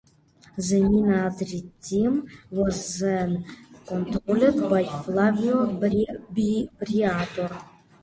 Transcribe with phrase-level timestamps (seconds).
[0.57, 3.45] The Minardi team was then
[3.85, 7.61] controlled by Flavio Briatore.